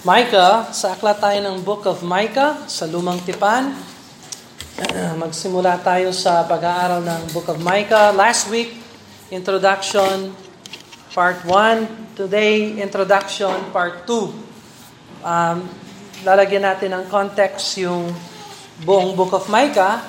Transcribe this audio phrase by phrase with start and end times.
[0.00, 3.76] Micah, sa aklat tayo ng Book of Micah sa Lumang Tipan.
[5.20, 8.08] Magsimula tayo sa pag-aaral ng Book of Micah.
[8.08, 8.80] Last week,
[9.28, 10.32] introduction,
[11.12, 12.16] part 1.
[12.16, 15.20] Today, introduction, part 2.
[15.20, 15.68] Um,
[16.24, 18.08] lalagyan natin ng context yung
[18.80, 20.00] buong Book of Micah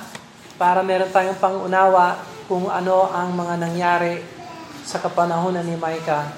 [0.55, 2.15] para meron tayong pangunawa
[2.47, 4.23] kung ano ang mga nangyari
[4.87, 6.31] sa kapanahonan ni Micah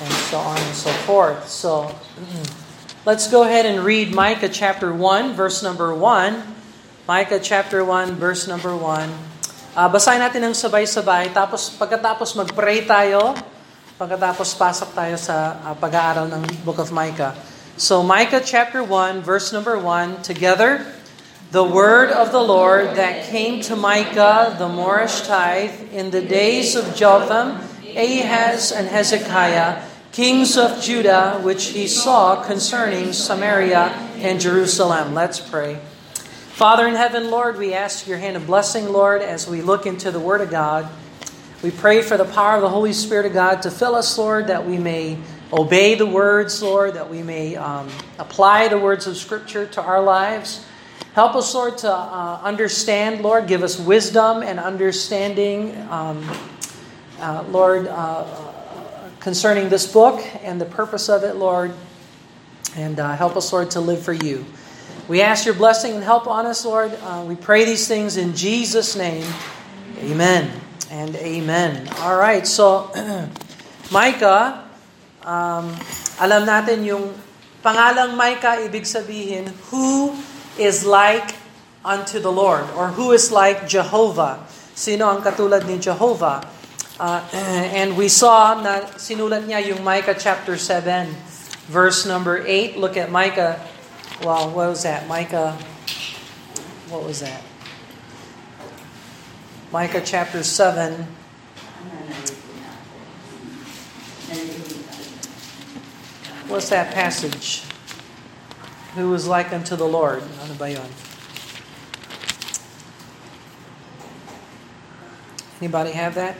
[0.00, 1.44] and so on and so forth.
[1.44, 1.92] So,
[3.06, 6.42] Let's go ahead and read Micah chapter 1, verse number 1.
[7.06, 8.82] Micah chapter 1, verse number 1.
[9.78, 11.30] Uh, basahin natin ng sabay-sabay.
[11.30, 13.38] Tapos pagkatapos mag-pray tayo,
[14.02, 17.38] pagkatapos pasok tayo sa uh, pag-aaral ng Book of Micah.
[17.78, 20.82] So Micah chapter 1, verse number 1, together.
[21.54, 26.98] The word of the Lord that came to Micah the Morashtite in the days of
[26.98, 27.62] Jotham,
[27.94, 35.14] Ahaz, and Hezekiah, kings of Judah, which he saw concerning Samaria and Jerusalem.
[35.14, 35.78] Let's pray.
[36.58, 40.10] Father in heaven, Lord, we ask your hand of blessing, Lord, as we look into
[40.10, 40.88] the Word of God.
[41.62, 44.48] We pray for the power of the Holy Spirit of God to fill us, Lord,
[44.48, 45.18] that we may
[45.52, 50.02] obey the words, Lord, that we may um, apply the words of Scripture to our
[50.02, 50.64] lives.
[51.14, 53.46] Help us, Lord, to uh, understand, Lord.
[53.46, 56.28] Give us wisdom and understanding, um,
[57.20, 57.86] uh, Lord.
[57.86, 58.24] Uh,
[59.20, 61.74] concerning this book and the purpose of it, Lord.
[62.76, 64.44] And uh, help us, Lord, to live for you.
[65.08, 66.92] We ask your blessing and help on us, Lord.
[67.02, 69.24] Uh, we pray these things in Jesus' name.
[69.98, 70.52] Amen
[70.90, 71.88] and amen.
[72.00, 72.92] All right, so
[73.90, 74.68] Micah,
[75.24, 75.72] um,
[76.20, 77.16] alam natin yung
[77.64, 80.12] pangalang Micah, ibig sabihin, who
[80.60, 81.36] is like
[81.84, 84.44] unto the Lord or who is like Jehovah.
[84.76, 86.44] Sino ang katulad ni Jehovah?
[86.98, 91.06] Uh, and we saw na sinulat niya yung Micah chapter 7,
[91.70, 92.74] verse number 8.
[92.74, 93.62] Look at Micah.
[94.26, 95.06] Well, what was that?
[95.06, 95.54] Micah,
[96.90, 97.46] what was that?
[99.70, 101.06] Micah chapter 7.
[106.50, 107.62] What's that passage?
[108.98, 110.26] Who was like unto the Lord?
[110.42, 110.90] Ano ba yun?
[115.62, 116.34] Anybody have that?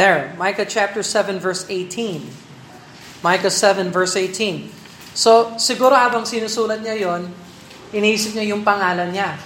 [0.00, 2.24] There, Micah chapter 7 verse 18.
[3.22, 4.72] Micah 7 verse 18.
[5.12, 7.28] So, siguro habang sinusulat niya yon,
[7.92, 9.36] iniisip niya yung pangalan niya.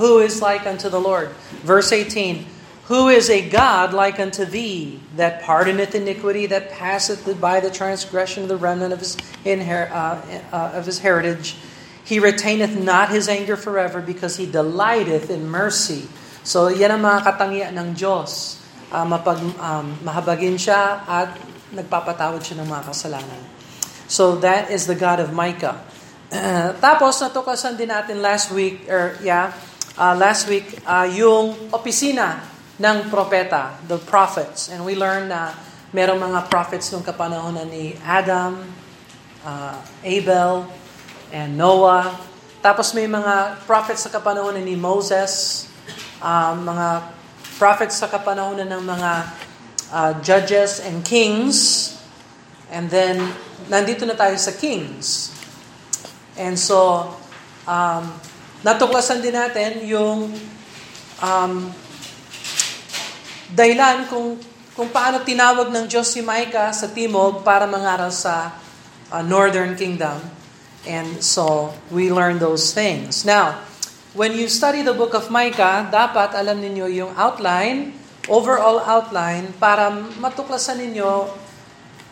[0.00, 1.36] Who is like unto the Lord?
[1.60, 2.48] Verse 18.
[2.88, 8.40] Who is a God like unto thee, that pardoneth iniquity, that passeth by the transgression
[8.40, 10.16] of the remnant of his, inher- uh,
[10.48, 11.60] uh, of his heritage?
[12.00, 16.08] He retaineth not his anger forever, because he delighteth in mercy.
[16.40, 18.60] So, yan ang mga katangian ng Diyos
[18.90, 21.30] uh, mapag, um, mahabagin siya at
[21.70, 23.40] nagpapatawad siya ng mga kasalanan.
[24.10, 25.78] So that is the God of Micah.
[26.30, 29.54] Uh, tapos natuklasan din natin last week or yeah,
[29.94, 32.42] uh, last week uh, yung opisina
[32.80, 34.72] ng propeta, the prophets.
[34.72, 35.54] And we learned na
[35.94, 38.62] merong mga prophets nung kapanahon ni Adam,
[39.44, 40.66] uh, Abel,
[41.30, 42.08] and Noah.
[42.64, 45.66] Tapos may mga prophets sa kapanahon ni Moses,
[46.24, 47.19] uh, mga
[47.60, 49.12] prophets sa kapanahonan ng mga
[49.92, 51.92] uh, judges and kings.
[52.72, 53.20] And then,
[53.68, 55.28] nandito na tayo sa kings.
[56.40, 57.12] And so,
[57.68, 58.08] um,
[58.64, 60.32] natuklasan din natin yung
[61.20, 61.52] um,
[63.52, 64.40] dahilan kung,
[64.72, 68.56] kung paano tinawag ng Diyos si Micah sa Timog para mangaral sa
[69.12, 70.16] uh, Northern Kingdom.
[70.88, 73.28] And so, we learn those things.
[73.28, 73.68] Now,
[74.14, 77.94] when you study the book of Micah, dapat alam ninyo yung outline,
[78.26, 81.30] overall outline, para matuklasan ninyo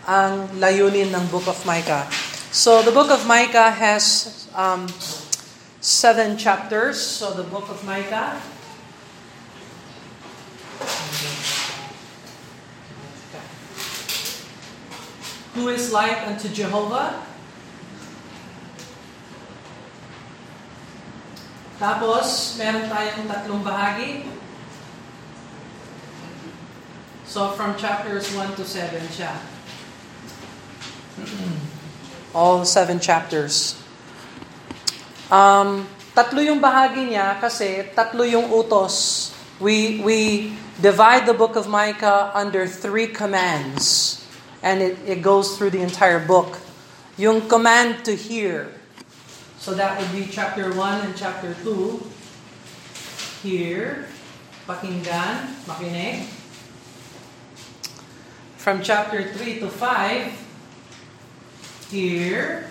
[0.07, 2.07] ang layunin ng book of Micah.
[2.55, 4.89] So the book of Micah has um,
[5.83, 6.97] seven chapters.
[6.97, 8.41] So the book of Micah.
[15.59, 17.27] Who is like unto Jehovah?
[21.79, 24.27] Tapos, meron tayong tatlong bahagi.
[27.23, 29.39] So, from chapters 1 to 7 siya.
[32.35, 33.75] All seven chapters.
[35.29, 35.85] Um,
[36.15, 39.29] tatlo yung bahagi niya kasi tatlo yung utos.
[39.59, 40.19] We, we
[40.79, 44.19] divide the book of Micah under three commands.
[44.63, 46.59] And it, it goes through the entire book.
[47.19, 48.78] Yung command to hear.
[49.59, 51.99] So that would be chapter 1 and chapter 2.
[53.43, 54.07] Here,
[54.71, 56.31] pakinggan, makinig.
[58.55, 62.71] From chapter 3 to 5, hear,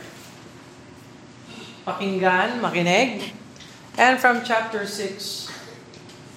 [1.84, 3.36] pakinggan, makinig.
[4.00, 5.52] And from chapter 6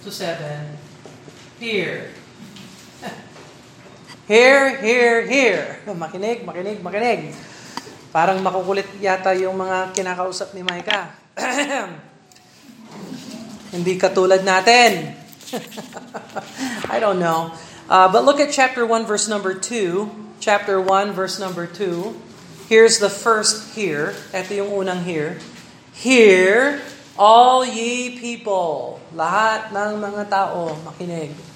[0.03, 0.67] to 7,
[1.63, 2.11] hear.
[4.27, 5.79] hear, hear, hear.
[5.87, 7.50] Makinig, makinig, makinig.
[8.11, 11.15] Parang makukulit yata yung mga kinakausap ni Micah.
[13.75, 15.15] Hindi katulad natin.
[16.95, 17.55] I don't know.
[17.87, 20.11] Uh, but look at chapter 1, verse number 2.
[20.43, 22.15] Chapter 1, verse number 2.
[22.67, 24.19] Here's the first here.
[24.35, 25.39] Ito yung unang here.
[25.95, 26.83] Hear,
[27.15, 28.99] all ye people.
[29.15, 31.50] Lahat ng mga tao, makinig.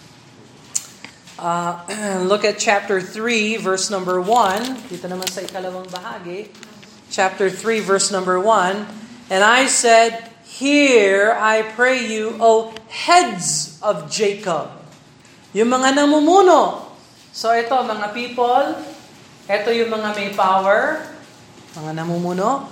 [1.38, 4.86] Uh, look at chapter 3, verse number 1.
[4.86, 6.50] Dito naman sa ikalawang bahagi.
[7.10, 9.30] Chapter 3, verse number 1.
[9.34, 14.70] And I said, Hear, I pray you, O heads of Jacob.
[15.50, 16.94] Yung mga namumuno.
[17.34, 18.78] So ito, mga people,
[19.50, 21.02] ito yung mga may power,
[21.74, 22.70] mga namumuno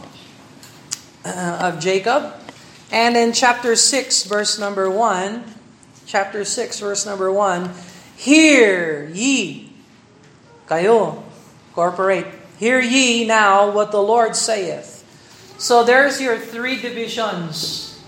[1.26, 2.38] uh, of Jacob.
[2.94, 5.42] And in chapter 6, verse number 1,
[6.06, 7.91] chapter 6, verse number 1,
[8.22, 9.66] Hear ye,
[10.70, 11.26] kayo,
[11.74, 15.02] corporate, hear ye now what the Lord saith.
[15.58, 17.98] So there's your three divisions.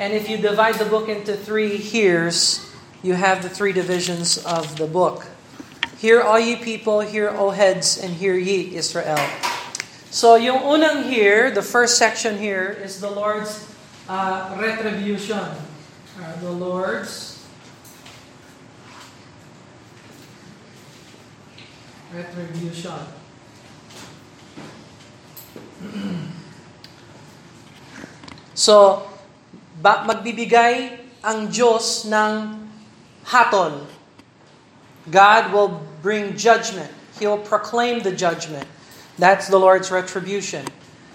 [0.00, 2.64] And if you divide the book into three hears,
[3.02, 5.28] you have the three divisions of the book.
[5.98, 9.20] Hear all ye people, hear O heads, and hear ye Israel.
[10.08, 13.68] So yung unang here, the first section here, is the Lord's
[14.08, 15.36] uh, retribution.
[15.36, 17.27] Uh, the Lord's
[22.14, 23.00] retribution.
[28.58, 29.06] So,
[29.78, 32.66] ba, magbibigay ang Diyos ng
[33.30, 33.86] hatol.
[35.08, 36.90] God will bring judgment.
[37.18, 38.66] He will proclaim the judgment.
[39.18, 40.66] That's the Lord's retribution.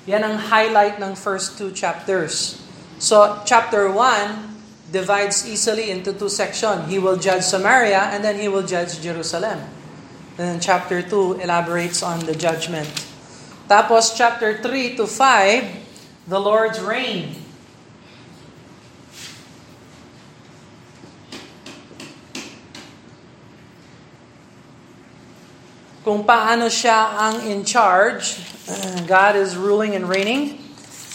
[0.08, 2.60] Yan ang highlight ng first two chapters.
[3.00, 6.88] So, chapter 1 divides easily into two sections.
[6.88, 9.60] He will judge Samaria and then he will judge Jerusalem.
[10.38, 12.90] And then chapter 2 elaborates on the judgment.
[13.70, 15.84] Tapos chapter 3 to 5
[16.28, 17.36] the Lord's reign.
[26.04, 28.36] Kung paano siya ang in charge,
[29.08, 30.60] God is ruling and reigning.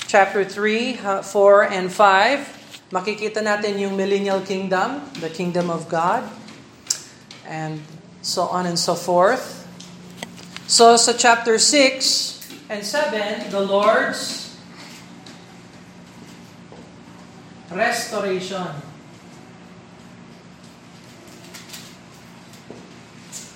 [0.08, 6.24] Chapter 3, 4, and 5, makikita natin yung millennial kingdom, the kingdom of God,
[7.44, 7.84] and
[8.22, 9.66] so on and so forth.
[10.68, 14.52] So sa chapter 6 and 7, the Lord's
[17.72, 18.84] restoration.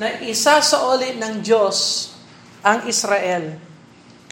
[0.00, 2.10] Na isa sa ulit ng Diyos
[2.64, 3.60] ang Israel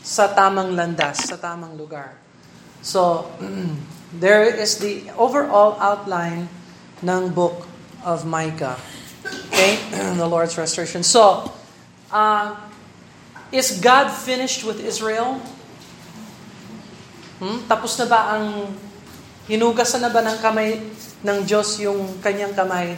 [0.00, 2.17] sa tamang landas, sa tamang lugar.
[2.81, 3.29] So,
[4.25, 6.49] there is the overall outline
[7.05, 7.69] ng book
[8.00, 8.81] of Micah.
[9.50, 9.79] Okay?
[10.17, 11.03] the Lord's restoration.
[11.03, 11.53] So,
[12.12, 12.56] uh,
[13.50, 15.41] is God finished with Israel?
[17.41, 17.65] Hmm?
[17.67, 18.75] Tapos na ba ang
[19.50, 20.79] Hinugasan na ba ng kamay
[21.27, 22.94] ng Diyos yung kanyang kamay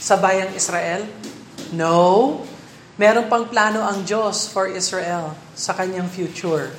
[0.00, 1.04] sa bayang Israel?
[1.76, 2.40] No.
[2.96, 6.72] Meron pang plano ang Diyos for Israel sa kanyang future.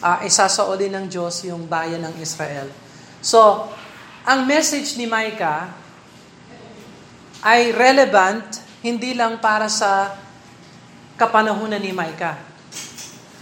[0.00, 2.72] Uh, isasaolin ng Diyos yung bayan ng Israel.
[3.20, 3.68] So,
[4.24, 5.76] ang message ni Micah
[7.46, 8.42] ay relevant
[8.82, 10.18] hindi lang para sa
[11.14, 12.34] kapanahunan ni Micah.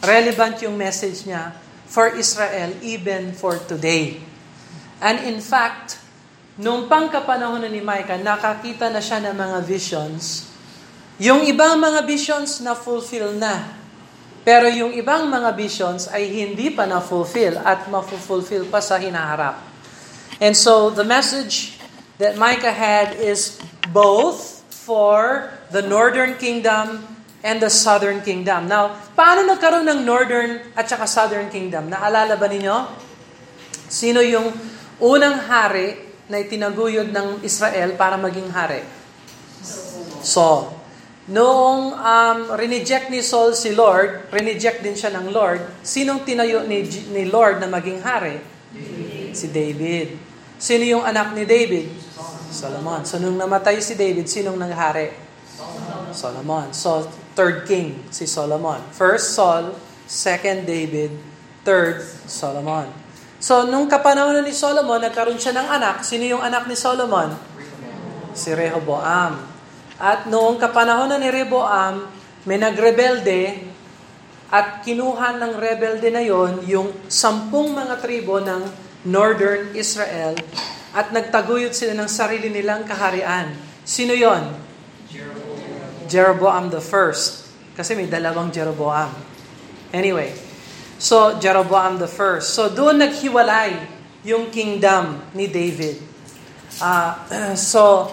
[0.05, 1.57] Relevant yung message niya
[1.89, 4.21] for Israel even for today.
[5.01, 5.97] And in fact,
[6.61, 10.53] nung pangkapanahon ni Micah, nakakita na siya ng mga visions.
[11.17, 13.73] Yung ibang mga visions na fulfill na.
[14.45, 19.57] Pero yung ibang mga visions ay hindi pa na-fulfill at ma-fulfill pa sa hinaharap.
[20.37, 21.74] And so the message
[22.25, 23.61] that Micah had is
[23.93, 27.05] both for the northern kingdom
[27.45, 28.65] and the southern kingdom.
[28.65, 31.93] Now, paano nagkaroon ng northern at saka southern kingdom?
[31.93, 32.89] Naalala ba ninyo?
[33.93, 34.57] Sino yung
[35.05, 38.81] unang hari na itinaguyod ng Israel para maging hari?
[40.25, 40.73] Saul.
[41.29, 46.89] Noong um, rineject ni Saul si Lord, rineject din siya ng Lord, sinong tinayo ni,
[47.13, 48.41] ni Lord na maging hari?
[48.73, 49.33] David.
[49.37, 50.34] Si David.
[50.57, 51.91] Sino yung anak ni David?
[52.55, 53.03] Solomon.
[53.03, 55.11] So nung namatay si David, sinong nanghari?
[56.15, 56.71] Solomon.
[56.71, 58.79] So third king, si Solomon.
[58.95, 59.75] First Saul,
[60.07, 61.11] second David,
[61.67, 63.05] third Solomon.
[63.45, 66.01] So, nung kapanahon ni Solomon, nagkaroon siya ng anak.
[66.01, 67.37] Sino yung anak ni Solomon?
[68.33, 69.37] Si Rehoboam.
[70.01, 72.09] At noong kapanahon ni Rehoboam,
[72.49, 73.73] may nagrebelde
[74.55, 78.63] At kinuha ng rebelde na yon yung sampung mga tribo ng
[79.05, 80.35] northern Israel
[80.97, 83.53] at nagtaguyod sila ng sarili nilang kaharian.
[83.85, 84.49] Sino yon?
[86.09, 86.73] Jeroboam.
[86.73, 87.53] The first.
[87.77, 89.13] Kasi may dalawang Jeroboam.
[89.95, 90.35] Anyway,
[90.99, 92.57] so Jeroboam the first.
[92.57, 93.77] So doon naghiwalay
[94.25, 96.01] yung kingdom ni David.
[96.81, 97.13] Uh,
[97.55, 98.11] so,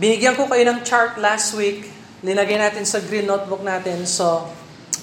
[0.00, 1.92] binigyan ko kayo ng chart last week.
[2.24, 4.08] Linagay natin sa green notebook natin.
[4.08, 4.48] So,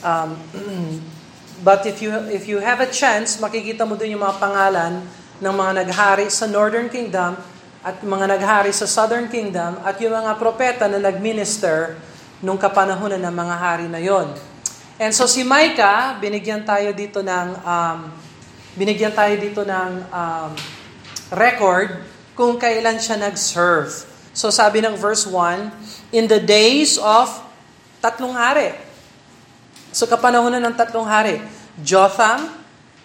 [0.02, 0.36] um,
[1.62, 5.02] but if you if you have a chance, makikita mo din yung mga pangalan
[5.42, 7.38] ng mga naghari sa Northern Kingdom
[7.82, 11.98] at mga naghari sa Southern Kingdom at yung mga propeta na nagminister
[12.42, 14.30] nung kapanahonan ng mga hari na yon.
[15.02, 18.00] And so si Micah, binigyan tayo dito ng um,
[18.78, 20.52] binigyan tayo dito ng um,
[21.34, 22.06] record
[22.38, 23.90] kung kailan siya nag-serve.
[24.32, 27.34] So sabi ng verse 1, in the days of
[27.98, 28.78] tatlong hari.
[29.92, 31.44] So kapanahonan ng tatlong hari,
[31.84, 32.52] Jotham,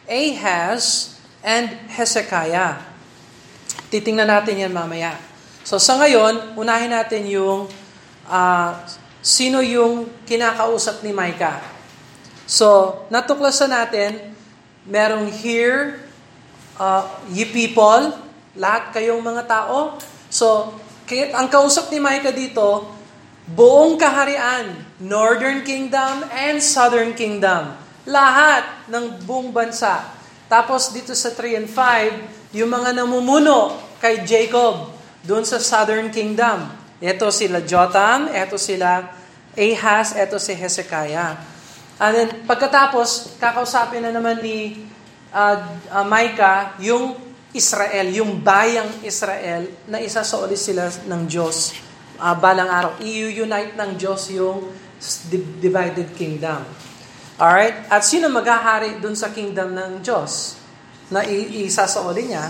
[0.07, 2.83] Ahaz, and Hezekiah.
[3.91, 5.19] Titingnan natin yan mamaya.
[5.67, 7.67] So sa ngayon, unahin natin yung
[8.27, 8.71] uh,
[9.27, 11.59] sino yung kinakausap ni Micah.
[12.47, 14.39] So, natuklasan natin,
[14.87, 15.99] merong here,
[16.79, 18.15] uh, ye people,
[18.55, 19.99] lahat kayong mga tao.
[20.31, 20.79] So,
[21.11, 22.87] ang kausap ni Micah dito,
[23.47, 27.79] buong kaharian, Northern Kingdom and Southern Kingdom.
[28.07, 30.03] Lahat ng buong bansa.
[30.51, 36.71] Tapos dito sa 3 and 5, yung mga namumuno kay Jacob doon sa Southern Kingdom.
[36.99, 39.15] Ito sila Jotham, ito sila
[39.55, 41.39] Ahaz, ito si Hezekiah.
[41.97, 44.85] And then pagkatapos, kakausapin na naman ni
[45.33, 45.57] uh,
[45.91, 47.17] uh, Micah yung
[47.57, 51.86] Israel, yung bayang Israel na isa sa ulit sila ng Diyos
[52.19, 52.99] uh, balang araw.
[53.01, 54.73] I-unite ng Diyos yung
[55.61, 56.65] divided kingdom.
[57.37, 57.77] Alright?
[57.93, 60.57] At sino maghahari dun sa kingdom ng Diyos
[61.13, 62.49] na isa sa uli niya?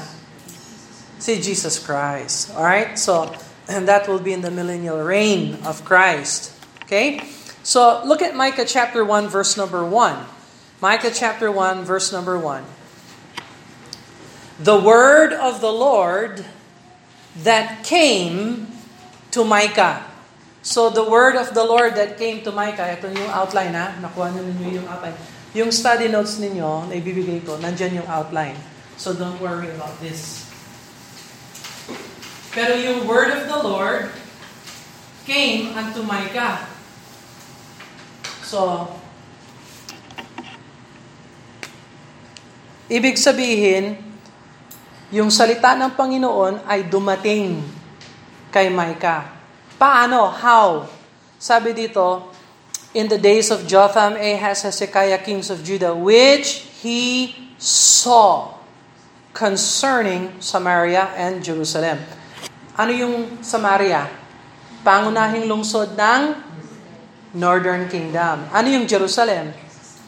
[1.18, 2.54] Si Jesus Christ.
[2.54, 2.94] Alright?
[2.98, 3.30] So,
[3.66, 6.54] and that will be in the millennial reign of Christ.
[6.86, 7.22] Okay?
[7.66, 10.78] So, look at Micah chapter 1 verse number 1.
[10.78, 12.76] Micah chapter 1 verse number 1
[14.58, 16.44] the word of the Lord
[17.36, 18.68] that came
[19.36, 20.00] to Micah.
[20.64, 24.32] So the word of the Lord that came to Micah, ito yung outline ha, nakuha
[24.32, 25.14] na ninyo yung outline.
[25.52, 28.56] Yung study notes ninyo, na ibibigay ko, nandyan yung outline.
[28.96, 30.48] So don't worry about this.
[32.56, 34.08] Pero yung word of the Lord
[35.28, 36.64] came unto Micah.
[38.40, 38.88] So,
[42.88, 44.00] ibig sabihin,
[45.12, 47.75] yung salita ng Panginoon ay dumating
[48.50, 49.28] kay Micah.
[49.76, 50.32] Paano?
[50.32, 50.88] How?
[51.36, 52.32] Sabi dito,
[52.96, 58.56] in the days of Jotham, Ahaz, Hezekiah, kings of Judah, which he saw
[59.36, 62.00] concerning Samaria and Jerusalem.
[62.72, 64.08] Ano yung Samaria?
[64.80, 66.40] Pangunahing lungsod ng
[67.36, 68.48] Northern Kingdom.
[68.48, 69.52] Ano yung Jerusalem?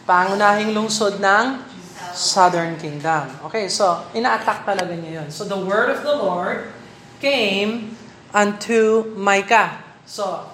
[0.09, 1.69] Pangunahing lungsod ng
[2.17, 3.29] southern kingdom.
[3.45, 5.29] Okay, so ina-attack talaga niya yun.
[5.29, 6.73] So the word of the Lord
[7.21, 7.98] came
[8.35, 9.85] unto Micah.
[10.05, 10.49] So,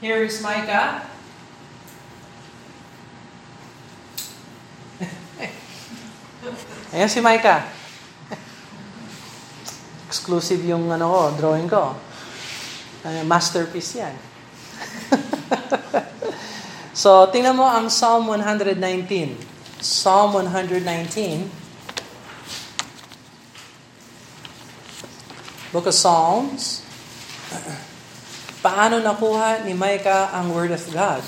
[0.00, 1.02] here is Micah.
[6.94, 7.66] Ayan si Micah.
[10.10, 11.94] Exclusive yung ano ko, drawing ko.
[13.06, 14.14] Uh, masterpiece yan.
[17.02, 19.34] so, tingnan mo ang Psalm 119.
[19.82, 21.66] Psalm 119.
[25.74, 26.85] Book of Psalms.
[28.66, 31.22] Paano nakuha ni Micah ang Word of God?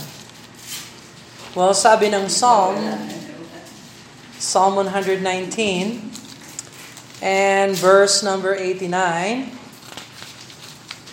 [1.54, 2.74] Well, sabi ng Psalm,
[4.42, 5.22] Psalm 119,
[7.22, 9.54] and verse number 89,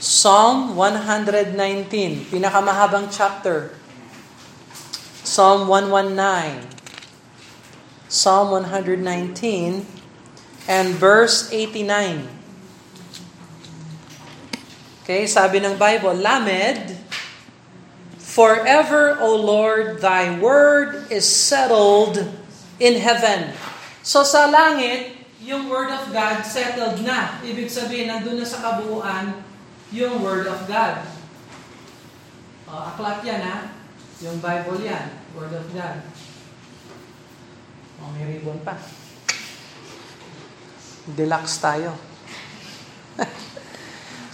[0.01, 1.53] Psalm 119,
[2.33, 3.77] pinakamahabang chapter.
[5.21, 6.73] Psalm 119.
[8.09, 9.85] Psalm 119
[10.65, 12.34] and verse 89.
[15.05, 16.97] Okay, sabi ng Bible, Lamed,
[18.17, 22.25] Forever, O Lord, Thy word is settled
[22.81, 23.53] in heaven.
[24.01, 25.13] So sa langit,
[25.45, 27.37] yung word of God settled na.
[27.45, 29.45] Ibig sabihin, nandun na sa kabuuan
[29.93, 31.05] yung word of God.
[32.65, 33.77] O, aklat yan ha.
[34.25, 35.05] Yung Bible yan,
[35.37, 36.01] word of God.
[38.01, 38.73] Oh, may ribbon pa.
[41.13, 41.93] Deluxe tayo.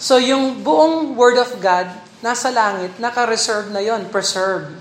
[0.02, 1.86] so yung buong Word of God,
[2.18, 4.74] nasa langit, naka-reserve na yon, preserved.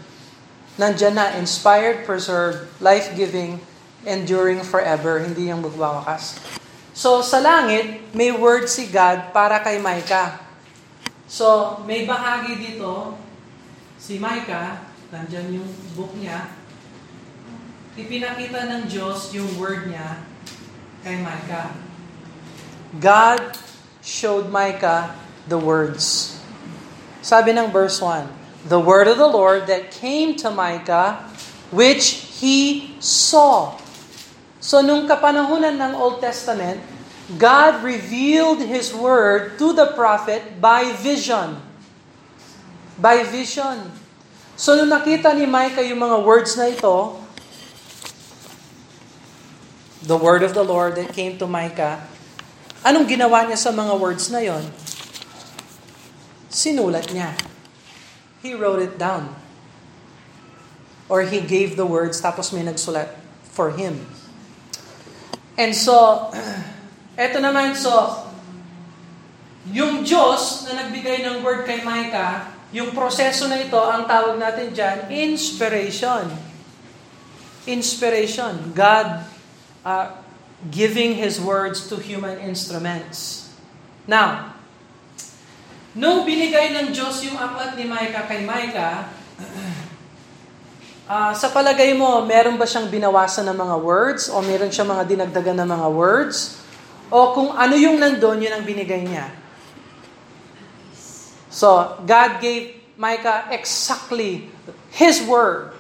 [0.82, 3.62] Nandyan na, inspired, preserved, life-giving,
[4.06, 5.22] enduring forever.
[5.22, 6.42] Hindi yung magwawakas.
[6.92, 10.42] So, sa langit, may word si God para kay Micah.
[11.26, 13.16] So, may bahagi dito,
[13.96, 16.52] si Micah, nandyan yung book niya,
[17.96, 20.24] ipinakita ng Diyos yung word niya
[21.04, 21.72] kay Micah.
[23.00, 23.71] God
[24.02, 25.16] showed Micah
[25.48, 26.38] the words.
[27.22, 31.22] Sabi ng verse 1, the word of the Lord that came to Micah,
[31.70, 33.78] which he saw.
[34.62, 36.82] So nung kapanahunan ng Old Testament,
[37.38, 41.58] God revealed His word to the prophet by vision.
[43.00, 43.90] By vision.
[44.60, 47.18] So nung nakita ni Micah yung mga words na ito,
[50.06, 52.11] the word of the Lord that came to Micah,
[52.82, 54.66] anong ginawa niya sa mga words na yon?
[56.52, 57.34] Sinulat niya.
[58.42, 59.34] He wrote it down.
[61.08, 63.14] Or he gave the words tapos may nagsulat
[63.52, 64.08] for him.
[65.60, 66.32] And so,
[67.20, 67.92] eto naman, so,
[69.70, 74.72] yung Diyos na nagbigay ng word kay Micah, yung proseso na ito, ang tawag natin
[74.72, 76.32] dyan, inspiration.
[77.68, 78.72] Inspiration.
[78.72, 79.28] God
[79.84, 80.21] uh,
[80.70, 83.50] giving His words to human instruments.
[84.06, 84.52] Now,
[85.92, 89.12] Nung binigay ng Diyos yung aklat ni Micah kay Micah,
[91.04, 94.32] uh, sa palagay mo, meron ba siyang binawasan ng mga words?
[94.32, 96.64] O meron siyang mga dinagdagan ng mga words?
[97.12, 99.36] O kung ano yung nandun, yun ang binigay niya?
[101.52, 104.48] So, God gave Micah exactly
[104.96, 105.76] His word.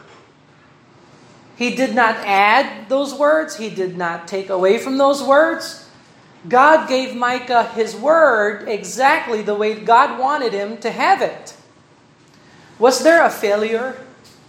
[1.61, 3.61] He did not add those words.
[3.61, 5.85] He did not take away from those words.
[6.49, 11.53] God gave Micah his word exactly the way God wanted him to have it.
[12.81, 13.93] Was there a failure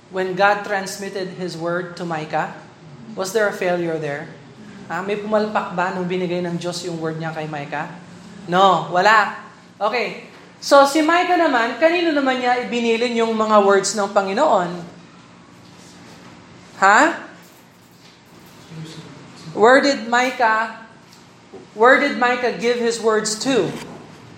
[0.09, 2.57] when God transmitted his word to Micah?
[3.13, 4.33] Was there a failure there?
[4.89, 7.93] Ah, may pumalpak ba nung binigay ng Diyos yung word niya kay Micah?
[8.49, 9.37] No, wala.
[9.77, 10.33] Okay.
[10.65, 14.92] So si Micah naman, kanino naman niya ibinilin yung mga words ng Panginoon?
[16.83, 17.15] Ha?
[19.55, 20.83] Where did Micah
[21.79, 23.73] Where did Micah give his words to?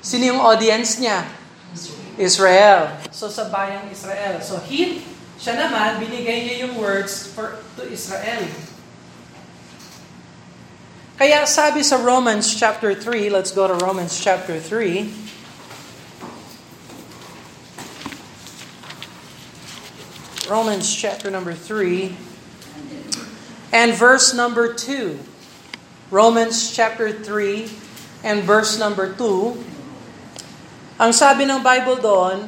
[0.02, 1.26] Sino yung audience niya?
[2.14, 2.94] Israel.
[3.10, 4.38] So sa bayang Israel.
[4.38, 5.02] So he,
[5.34, 8.46] siya naman, binigay niya yung words for, to Israel.
[11.18, 15.10] Kaya sabi sa Romans chapter 3, let's go to Romans chapter 3.
[20.46, 22.23] Romans chapter number 3
[23.74, 25.18] and verse number 2.
[26.14, 27.66] Romans chapter 3
[28.22, 32.46] and verse number 2, ang sabi ng Bible doon,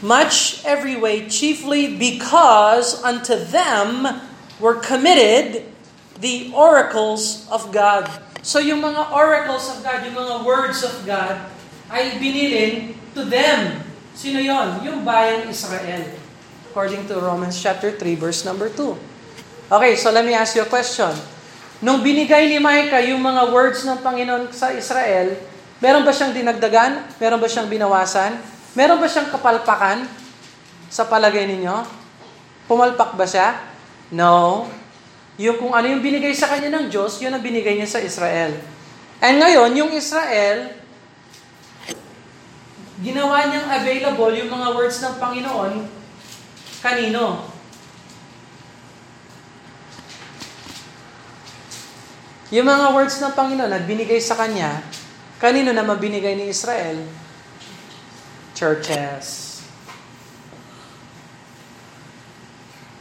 [0.00, 4.08] much every way, chiefly because unto them
[4.56, 5.68] were committed
[6.16, 8.08] the oracles of God.
[8.40, 11.36] So yung mga oracles of God, yung mga words of God,
[11.92, 13.84] ay binilin to them.
[14.16, 14.80] Sino yon?
[14.80, 16.08] Yung bayang Israel.
[16.72, 18.96] According to Romans chapter 3, verse number 2.
[19.66, 21.10] Okay, so let me ask you a question.
[21.82, 25.34] Nung binigay ni Micah yung mga words ng Panginoon sa Israel,
[25.82, 27.02] meron ba siyang dinagdagan?
[27.18, 28.38] Meron ba siyang binawasan?
[28.78, 30.06] Meron ba siyang kapalpakan
[30.86, 31.82] sa palagay ninyo?
[32.70, 33.58] Pumalpak ba siya?
[34.14, 34.70] No.
[35.34, 38.54] Yung kung ano yung binigay sa kanya ng Diyos, yun ang binigay niya sa Israel.
[39.18, 40.78] And ngayon, yung Israel,
[43.02, 45.74] ginawa niyang available yung mga words ng Panginoon
[46.86, 47.55] kanino?
[52.54, 54.78] Yung mga words ng Panginoon na binigay sa Kanya,
[55.42, 57.02] kanino na mabinigay ni Israel?
[58.54, 59.58] Churches.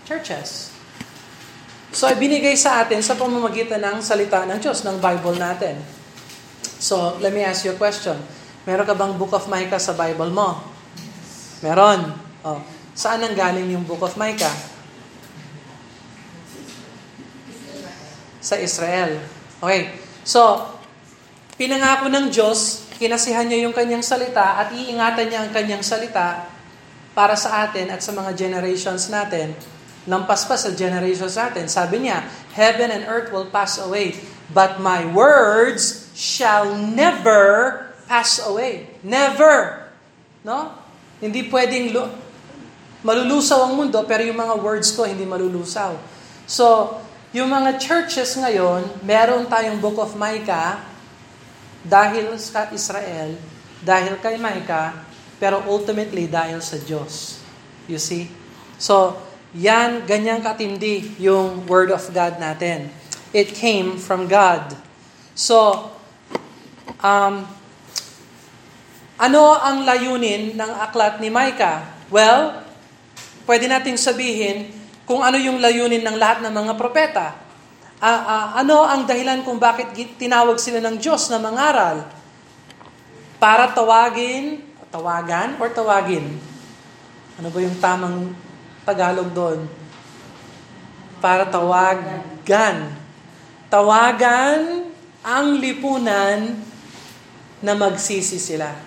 [0.09, 0.73] Churches.
[1.93, 5.77] So, ibinigay sa atin sa pamamagitan ng salita ng Diyos, ng Bible natin.
[6.81, 8.17] So, let me ask you a question.
[8.65, 10.57] Meron ka bang Book of Micah sa Bible mo?
[11.61, 12.17] Meron.
[12.41, 12.59] Oh.
[12.97, 14.53] Saan ang galing yung Book of Micah?
[18.41, 19.34] Sa Israel.
[19.61, 19.95] Okay.
[20.25, 20.67] So,
[21.55, 26.47] pinangako ng Diyos, kinasihan niya yung kanyang salita at iingatan niya ang kanyang salita
[27.15, 29.55] para sa atin at sa mga generations natin.
[30.05, 31.65] Lampas pa sa generations natin.
[31.71, 34.13] Sabi niya, Heaven and earth will pass away,
[34.53, 38.91] but my words shall never pass away.
[39.01, 39.89] Never.
[40.45, 40.77] No?
[41.17, 42.13] Hindi pwedeng lu-
[43.01, 45.97] malulusaw ang mundo, pero yung mga words ko hindi malulusaw.
[46.45, 46.97] So,
[47.35, 50.79] yung mga churches ngayon, meron tayong Book of Micah
[51.83, 53.35] dahil sa Israel,
[53.83, 54.95] dahil kay Micah,
[55.35, 57.43] pero ultimately dahil sa Diyos.
[57.91, 58.31] You see?
[58.79, 59.19] So,
[59.55, 62.91] Yan, ganyang katindi yung Word of God natin.
[63.31, 64.75] It came from God.
[65.31, 65.91] So,
[66.99, 67.47] um,
[69.15, 71.87] ano ang layunin ng aklat ni Micah?
[72.11, 72.67] Well,
[73.47, 74.74] pwede nating sabihin
[75.05, 77.37] kung ano yung layunin ng lahat ng mga propeta.
[78.01, 82.05] Uh, uh, ano ang dahilan kung bakit tinawag sila ng Diyos na mangaral?
[83.39, 86.35] Para tawagin, tawagan or tawagin?
[87.39, 88.33] Ano ba yung tamang
[88.85, 89.65] Tagalog doon.
[91.17, 92.93] Para tawagan.
[93.65, 94.93] Tawagan
[95.25, 96.53] ang lipunan
[97.65, 98.77] na magsisi sila.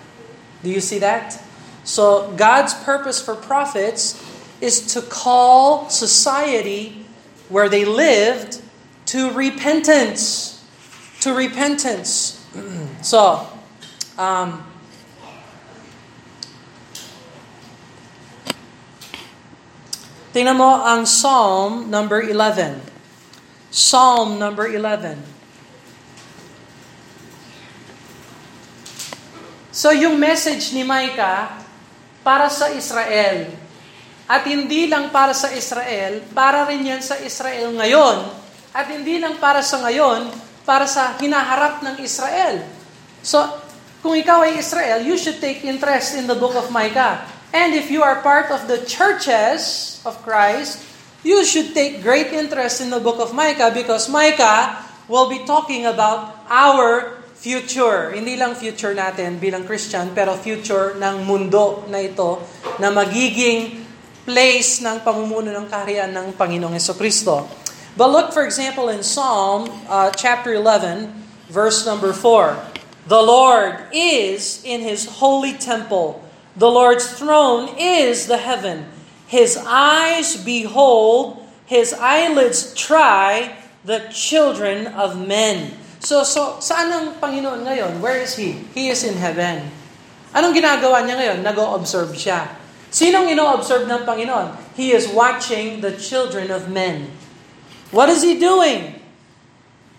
[0.63, 1.35] Do you see that?
[1.83, 4.15] So, God's purpose for prophets
[4.61, 7.05] is to call society
[7.47, 8.61] where they lived
[9.07, 10.63] to repentance.
[11.21, 12.45] To repentance.
[13.01, 13.47] so,
[14.17, 14.63] um,
[20.29, 22.85] Tingnan mo ang Psalm number 11.
[23.73, 25.17] Psalm number 11.
[29.73, 31.65] So yung message ni Micah
[32.21, 33.49] para sa Israel.
[34.29, 38.29] At hindi lang para sa Israel, para rin yan sa Israel ngayon.
[38.69, 40.29] At hindi lang para sa ngayon,
[40.69, 42.61] para sa hinaharap ng Israel.
[43.25, 43.41] So,
[44.05, 47.25] kung ikaw ay Israel, you should take interest in the book of Micah.
[47.49, 50.85] And if you are part of the churches of Christ,
[51.25, 54.77] you should take great interest in the book of Micah because Micah
[55.09, 58.13] will be talking about our future.
[58.13, 62.45] Hindi lang future natin bilang Christian, pero future ng mundo na ito
[62.77, 63.88] na magiging
[64.29, 67.49] place ng pamumuno ng kaharian ng Panginoong Kristo.
[67.97, 71.09] But look, for example, in Psalm uh, chapter 11,
[71.49, 72.53] verse number 4.
[73.09, 76.21] The Lord is in His holy temple.
[76.53, 78.85] The Lord's throne is the heaven.
[79.25, 85.73] His eyes behold, his eyelids try the children of men.
[86.05, 87.97] So, so saan ang Panginoon ngayon?
[87.97, 88.61] Where is He?
[88.77, 89.73] He is in heaven.
[90.37, 91.39] Anong ginagawa niya ngayon?
[91.41, 92.58] Nag-o-observe siya.
[92.89, 94.57] Sinong ino-observe ng Panginoon?
[94.73, 97.13] He is watching the children of men.
[97.93, 98.97] What is He doing?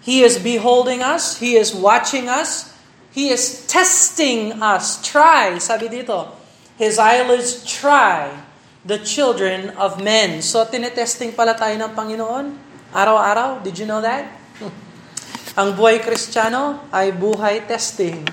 [0.02, 1.38] He is beholding us.
[1.38, 2.74] He is watching us.
[3.14, 4.98] He is testing us.
[5.04, 6.34] Try, sabi dito.
[6.80, 8.32] His eyelids try
[8.82, 10.40] the children of men.
[10.40, 12.46] So, tinetesting pala tayo ng Panginoon.
[12.96, 13.60] Araw-araw.
[13.60, 14.24] Did you know that?
[15.60, 18.24] Ang buhay kristyano ay buhay testing.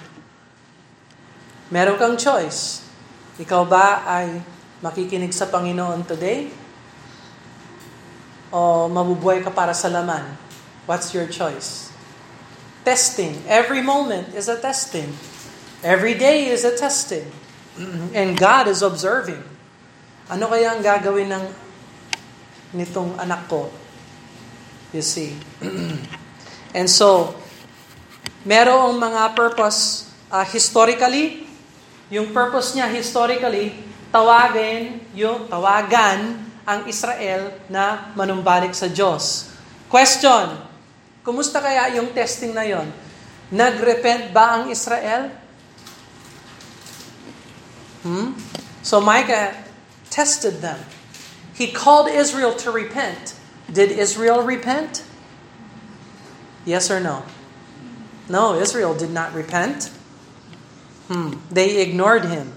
[1.67, 2.86] Meron kang choice.
[3.37, 4.41] Ikaw ba ay
[4.81, 6.49] makikinig sa Panginoon today?
[8.49, 10.25] O mabubuhay ka para sa laman?
[10.89, 11.93] What's your choice?
[12.81, 13.37] Testing.
[13.45, 15.13] Every moment is a testing.
[15.85, 17.29] Every day is a testing.
[18.17, 19.45] And God is observing.
[20.27, 21.45] Ano kaya ang gagawin ng
[22.73, 23.69] nitong anak ko?
[24.91, 25.37] You see.
[26.77, 27.37] and so,
[28.47, 31.46] merong mga purpose uh, historically.
[32.07, 33.75] Yung purpose niya historically,
[34.11, 39.51] tawagin, yung tawagan ang Israel na manumbalik sa Diyos.
[39.87, 40.59] Question,
[41.23, 42.87] kumusta kaya yung testing na yon?
[43.51, 45.31] Nagrepent ba ang Israel?
[48.03, 48.35] Hmm?
[48.83, 49.55] So Micah
[50.11, 50.79] tested them.
[51.55, 53.35] He called Israel to repent.
[53.71, 55.03] Did Israel repent?
[56.63, 57.23] Yes or no?
[58.27, 59.91] No, Israel did not repent.
[61.07, 61.39] Hmm.
[61.51, 62.51] They ignored him.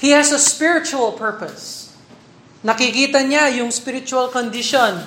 [0.00, 1.92] He has a spiritual purpose.
[2.64, 5.00] Nakikita niya yung spiritual condition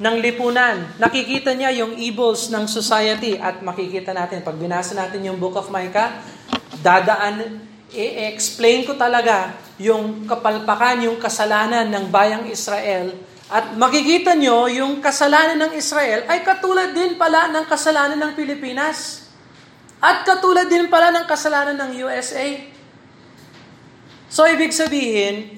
[0.00, 0.96] ng lipunan.
[0.96, 5.68] Nakikita niya yung evils ng society at makikita natin, pag binasa natin yung book of
[5.68, 6.24] Micah,
[6.80, 7.60] dadaan
[7.92, 13.12] i-explain ko talaga yung kapalpakan, yung kasalanan ng bayang Israel.
[13.50, 19.19] At makikita nyo, yung kasalanan ng Israel ay katulad din pala ng kasalanan ng Pilipinas.
[20.00, 22.48] At katulad din pala ng kasalanan ng USA.
[24.32, 25.52] So, ibig sabihin,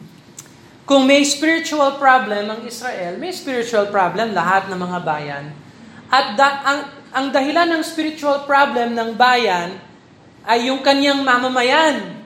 [0.88, 5.44] kung may spiritual problem ang Israel, may spiritual problem lahat ng mga bayan.
[6.08, 6.80] At da- ang,
[7.12, 9.76] ang dahilan ng spiritual problem ng bayan
[10.48, 12.22] ay yung kanyang mamamayan.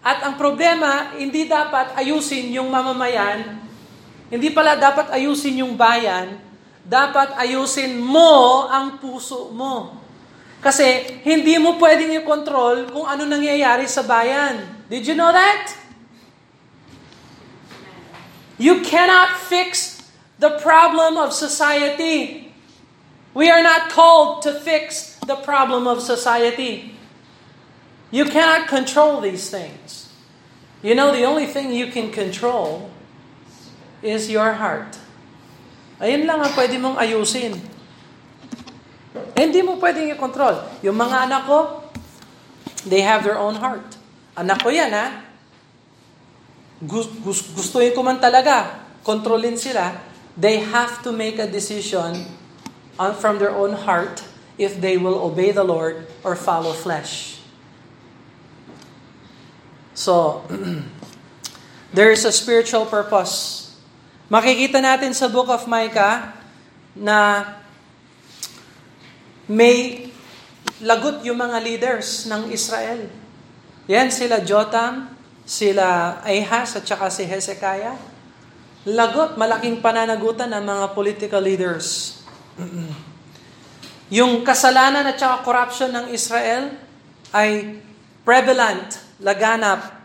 [0.00, 3.60] At ang problema, hindi dapat ayusin yung mamamayan,
[4.32, 6.38] hindi pala dapat ayusin yung bayan,
[6.86, 10.07] dapat ayusin mo ang puso mo.
[10.58, 14.82] Kasi hindi mo pwedeng i-control kung ano nangyayari sa bayan.
[14.90, 15.70] Did you know that?
[18.58, 20.02] You cannot fix
[20.42, 22.50] the problem of society.
[23.34, 26.98] We are not called to fix the problem of society.
[28.10, 30.10] You cannot control these things.
[30.82, 32.90] You know, the only thing you can control
[34.02, 34.98] is your heart.
[36.02, 37.58] Ayun lang ang pwede mong ayusin.
[39.36, 40.82] Hindi mo pwedeng i-control.
[40.82, 41.58] Yung mga anak ko,
[42.86, 43.98] they have their own heart.
[44.38, 45.26] Anak ko yan, ha?
[47.58, 49.98] Gustuin ko man talaga, kontrolin sila.
[50.38, 52.22] They have to make a decision
[52.94, 54.22] on, from their own heart
[54.58, 57.38] if they will obey the Lord or follow flesh.
[59.98, 60.46] So,
[61.96, 63.66] there is a spiritual purpose.
[64.30, 66.34] Makikita natin sa book of Micah
[66.94, 67.42] na
[69.48, 70.06] may
[70.84, 73.08] lagot yung mga leaders ng Israel.
[73.88, 75.08] Yan sila Jotam,
[75.48, 77.96] sila Ahaz at saka si Hezekiah.
[78.84, 82.20] Lagot, malaking pananagutan ng mga political leaders.
[84.18, 86.72] yung kasalanan at saka corruption ng Israel
[87.32, 87.80] ay
[88.24, 89.96] prevalent, laganap.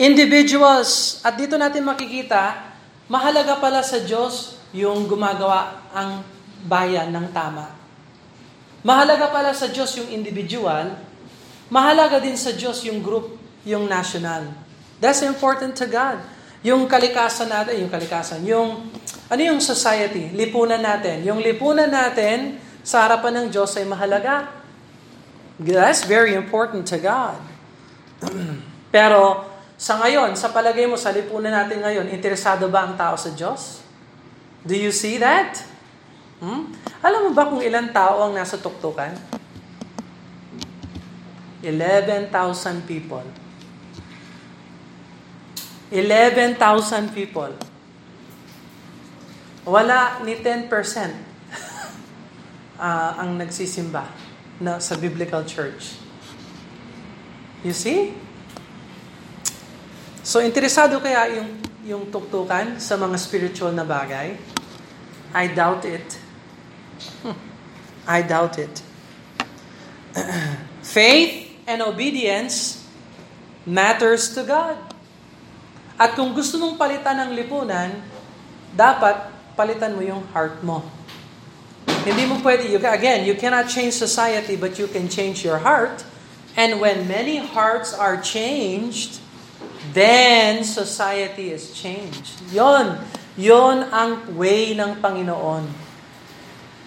[0.00, 2.72] Individuals, at dito natin makikita,
[3.12, 6.24] mahalaga pala sa Diyos yung gumagawa ang
[6.64, 7.81] bayan ng tama.
[8.82, 10.98] Mahalaga pala sa Diyos yung individual,
[11.70, 14.50] mahalaga din sa Diyos yung group, yung national.
[14.98, 16.18] That's important to God.
[16.66, 18.90] Yung kalikasan natin, yung kalikasan, yung,
[19.30, 21.22] ano yung society, lipunan natin.
[21.22, 24.50] Yung lipunan natin sa harapan ng Diyos ay mahalaga.
[25.62, 27.38] That's very important to God.
[28.94, 29.46] Pero
[29.78, 33.82] sa ngayon, sa palagay mo, sa lipunan natin ngayon, interesado ba ang tao sa Diyos?
[34.62, 35.71] Do you see that?
[36.42, 36.66] Hmm?
[36.98, 39.14] Alam mo ba kung ilang tao ang nasa tuktukan?
[41.62, 42.34] 11,000
[42.82, 43.22] people.
[45.94, 46.58] 11,000
[47.14, 47.54] people.
[49.62, 51.14] Wala ni 10% uh,
[53.22, 54.10] ang nagsisimba
[54.58, 55.94] na sa biblical church.
[57.62, 58.18] You see?
[60.26, 64.34] So, interesado kaya yung, yung tuktukan sa mga spiritual na bagay?
[65.30, 66.21] I doubt it.
[68.06, 68.82] I doubt it.
[70.82, 72.82] Faith and obedience
[73.66, 74.76] matters to God.
[75.98, 77.94] At kung gusto mong palitan ng lipunan,
[78.74, 80.82] dapat palitan mo yung heart mo.
[82.02, 86.02] Hindi mo pwede, you, again, you cannot change society, but you can change your heart.
[86.58, 89.22] And when many hearts are changed,
[89.94, 92.42] then society is changed.
[92.50, 92.98] Yon,
[93.38, 95.81] yon ang way ng Panginoon.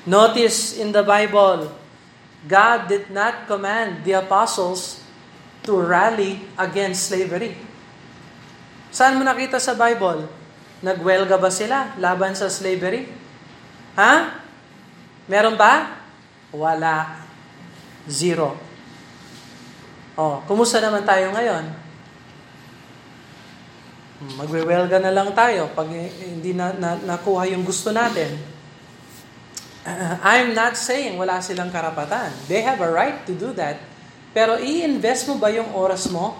[0.05, 1.73] Notice in the Bible,
[2.45, 5.01] God did not command the apostles
[5.65, 7.57] to rally against slavery.
[8.93, 10.29] Saan mo nakita sa Bible?
[10.85, 13.09] Nagwelga ba sila laban sa slavery?
[13.97, 14.45] Ha?
[15.25, 15.97] Meron ba?
[16.53, 17.25] Wala.
[18.05, 18.53] Zero.
[20.13, 21.65] Oh, kumusta naman tayo ngayon?
[24.37, 28.54] Magwewelga na lang tayo pag hindi na, na nakuha yung gusto natin.
[30.25, 32.33] I'm not saying wala silang karapatan.
[32.49, 33.77] They have a right to do that.
[34.35, 36.35] Pero i-invest mo ba yung oras mo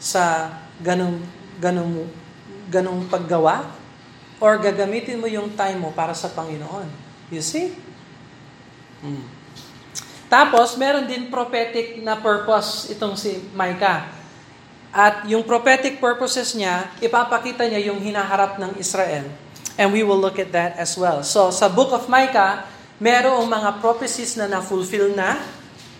[0.00, 0.50] sa
[0.82, 1.22] ganong,
[1.62, 2.10] ganong,
[2.72, 3.70] ganong paggawa?
[4.42, 6.90] Or gagamitin mo yung time mo para sa Panginoon?
[7.30, 7.70] You see?
[8.98, 9.22] Hmm.
[10.26, 14.08] Tapos, meron din prophetic na purpose itong si Micah.
[14.90, 19.28] At yung prophetic purposes niya, ipapakita niya yung hinaharap ng Israel.
[19.80, 21.24] And we will look at that as well.
[21.24, 22.68] So, sa book of Micah,
[23.00, 25.40] merong mga prophecies na na-fulfill na.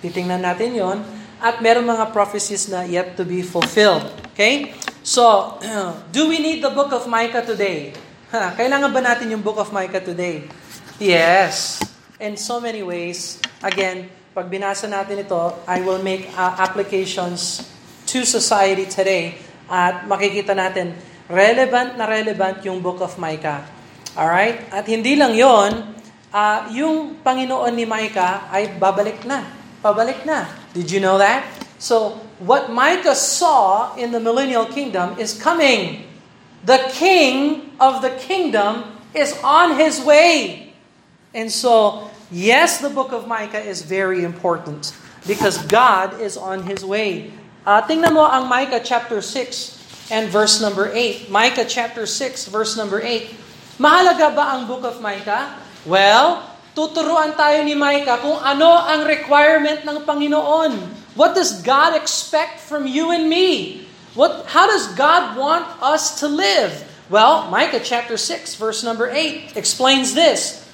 [0.05, 0.99] Titingnan natin yon
[1.43, 4.05] At merong mga prophecies na yet to be fulfilled.
[4.37, 4.77] Okay?
[5.03, 5.57] So,
[6.15, 7.97] do we need the book of Micah today?
[8.33, 10.49] Ha, kailangan ba natin yung book of Micah today?
[10.97, 11.81] Yes.
[12.17, 13.43] In so many ways.
[13.61, 15.37] Again, pag binasa natin ito,
[15.69, 17.69] I will make uh, applications
[18.09, 19.37] to society today
[19.69, 20.97] at makikita natin
[21.33, 23.64] relevant na relevant yung book of Micah.
[24.12, 24.68] Alright?
[24.68, 25.97] At hindi lang yon
[26.29, 29.49] uh, yung Panginoon ni Micah ay babalik na.
[29.81, 30.47] Pabalik na.
[30.77, 31.49] Did you know that?
[31.81, 36.07] So, what Micah saw in the millennial kingdom is coming.
[36.62, 40.71] The king of the kingdom is on his way.
[41.35, 44.95] And so, yes, the book of Micah is very important
[45.27, 47.35] because God is on his way.
[47.66, 51.31] Uh, tingnan mo ang Micah chapter 6 and verse number 8.
[51.31, 53.31] Micah chapter 6, verse number 8.
[53.79, 55.59] Mahalaga ba ang book of Micah?
[55.87, 60.73] Well, tuturuan tayo ni Micah kung ano ang requirement ng Panginoon.
[61.15, 63.85] What does God expect from you and me?
[64.17, 66.73] What, how does God want us to live?
[67.12, 70.65] Well, Micah chapter 6, verse number 8 explains this.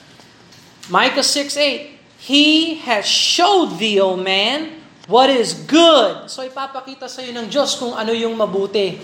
[0.86, 1.98] Micah 6, 8.
[2.18, 6.28] He has showed thee, O man, what is good.
[6.30, 8.98] So ipapakita sa iyo ng Diyos kung ano yung mabuti.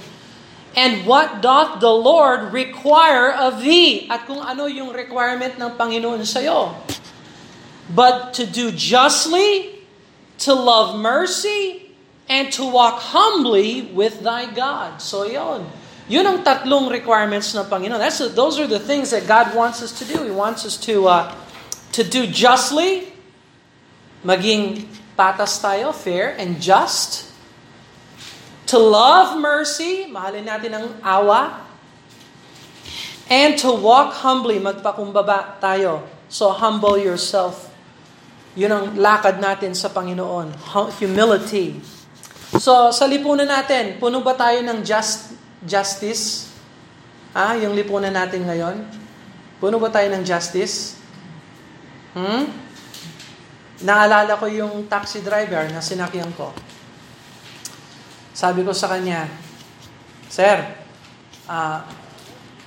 [0.75, 4.11] And what doth the Lord require of thee?
[4.11, 6.75] At kung ano yung requirement ng Panginoon sa'yo.
[7.95, 9.85] But to do justly,
[10.43, 11.95] to love mercy,
[12.29, 14.99] and to walk humbly with thy God.
[14.99, 15.69] So yon.
[16.09, 17.97] Yun ang tatlong requirements ng Panginoon.
[17.97, 20.25] That's, those are the things that God wants us to do.
[20.25, 21.35] He wants us to, uh,
[21.93, 23.09] to do justly,
[24.25, 27.31] maging patas tayo, fair and just,
[28.69, 31.65] to love mercy, mahalin natin ang awa,
[33.29, 36.05] and to walk humbly, magpakumbaba tayo.
[36.29, 37.73] So humble yourself.
[38.55, 40.55] Yun ang lakad natin sa Panginoon.
[41.03, 41.83] Humility.
[42.55, 45.35] So, sa lipunan natin, puno ba tayo ng just,
[45.67, 46.55] justice?
[47.35, 48.87] Ah, yung lipunan natin ngayon?
[49.59, 50.95] Puno ba tayo ng justice?
[52.15, 52.47] Hmm?
[53.83, 56.55] Naalala ko yung taxi driver na sinakyan ko.
[58.35, 59.31] Sabi ko sa kanya,
[60.27, 60.59] Sir,
[61.47, 61.79] uh,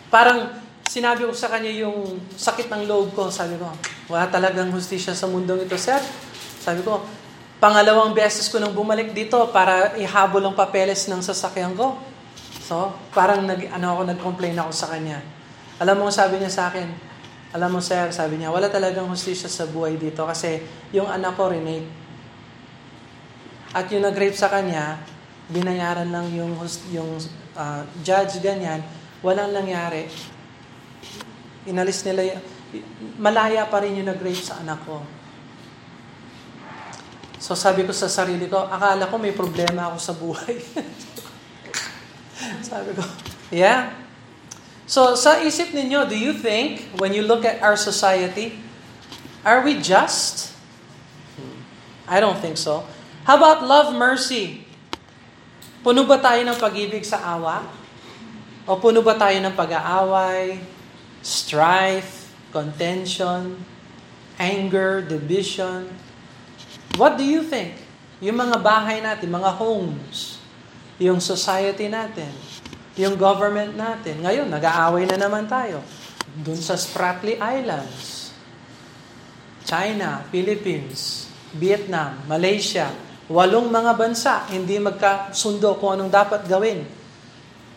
[0.08, 0.56] parang
[0.88, 3.28] sinabi ko sa kanya yung sakit ng loob ko.
[3.28, 3.68] Sabi ko,
[4.08, 6.00] wala talagang hustisya sa mundong ito, Sir.
[6.64, 7.04] Sabi ko,
[7.60, 12.00] pangalawang beses ko nang bumalik dito para ihabol ang papeles ng sasakyan ko.
[12.64, 15.20] So, parang nag, ano ako, nag-complain ako sa kanya.
[15.84, 16.88] Alam mo, sabi niya sa akin,
[17.56, 21.52] alam mo, sir, sabi niya, wala talagang hustisya sa buhay dito kasi yung anak ko,
[21.52, 21.88] Renate.
[23.72, 25.00] At yung nag-rape sa kanya,
[25.48, 26.60] binayaran lang yung,
[26.92, 27.12] yung
[27.56, 28.84] uh, judge, ganyan,
[29.24, 30.12] walang nangyari.
[31.64, 32.40] Inalis nila,
[33.16, 35.04] malaya pa rin yung nag-rape sa anak ko.
[37.40, 40.56] So sabi ko sa sarili ko, akala ko may problema ako sa buhay.
[42.68, 43.04] sabi ko,
[43.56, 43.96] yeah.
[44.84, 48.60] So sa isip ninyo, do you think, when you look at our society,
[49.48, 50.52] are we just?
[52.04, 52.84] I don't think so.
[53.24, 54.67] How about love, mercy?
[55.88, 57.64] Puno ba tayo ng pag-ibig sa awa?
[58.68, 60.60] O puno ba tayo ng pag-aaway,
[61.24, 63.56] strife, contention,
[64.36, 65.88] anger, division?
[67.00, 67.80] What do you think?
[68.20, 70.44] Yung mga bahay natin, mga homes,
[71.00, 72.36] yung society natin,
[73.00, 74.20] yung government natin.
[74.28, 75.80] Ngayon, nag-aaway na naman tayo.
[76.44, 78.36] Doon sa Spratly Islands,
[79.64, 86.88] China, Philippines, Vietnam, Malaysia, Walong mga bansa, hindi magkasundo kung anong dapat gawin.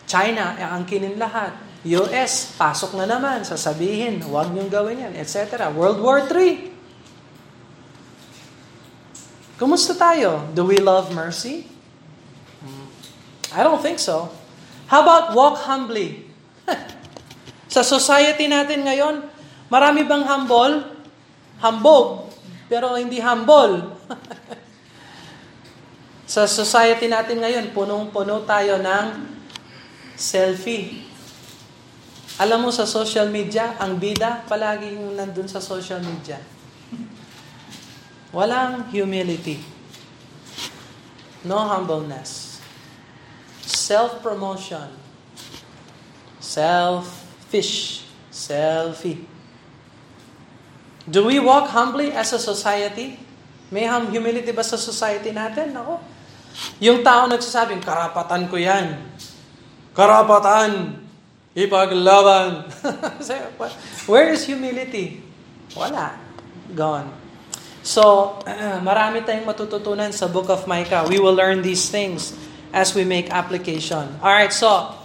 [0.07, 1.51] China, ang kinin lahat.
[1.83, 5.67] US, pasok na naman, sasabihin, huwag niyong gawin yan, etc.
[5.75, 6.71] World War III.
[9.59, 10.47] Kumusta tayo?
[10.55, 11.67] Do we love mercy?
[12.63, 12.87] Hmm.
[13.51, 14.31] I don't think so.
[14.87, 16.31] How about walk humbly?
[17.73, 19.27] Sa society natin ngayon,
[19.67, 20.85] marami bang humble?
[21.59, 22.31] Hambog,
[22.71, 23.99] pero hindi humble.
[26.31, 29.19] Sa society natin ngayon, punong-puno tayo ng
[30.15, 31.03] selfie.
[32.39, 36.39] Alam mo sa social media, ang bida palaging nandun sa social media.
[38.31, 39.59] Walang humility.
[41.43, 42.63] No humbleness.
[43.67, 44.87] Self-promotion.
[46.39, 48.07] Selfish.
[48.31, 49.27] Selfie.
[51.03, 53.19] Do we walk humbly as a society?
[53.67, 55.75] May humility ba sa society natin?
[55.75, 55.99] Ako,
[56.81, 58.97] yung tao nagsasabing, karapatan ko yan.
[59.93, 61.01] Karapatan.
[61.51, 62.71] Ipaglaban.
[64.11, 65.19] Where is humility?
[65.75, 66.15] Wala.
[66.71, 67.11] Gone.
[67.81, 68.37] So,
[68.87, 71.03] marami tayong matututunan sa book of Micah.
[71.09, 72.31] We will learn these things
[72.71, 74.07] as we make application.
[74.23, 74.95] Alright, so,